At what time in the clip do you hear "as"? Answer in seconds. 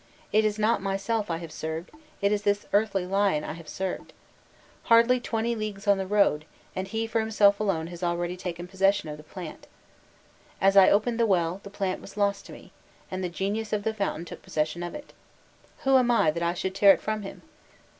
10.59-10.75